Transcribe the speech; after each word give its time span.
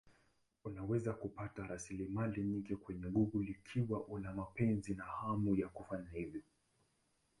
Unaweza 0.63 1.13
kupata 1.13 1.67
rasilimali 1.67 2.43
nyingi 2.43 2.75
kwenye 2.75 3.07
Google 3.09 3.49
ikiwa 3.51 4.07
una 4.07 4.33
mapenzi 4.33 4.93
na 4.95 5.03
hamu 5.03 5.55
ya 5.55 5.67
kufanya 5.69 6.09
hivyo. 6.11 6.41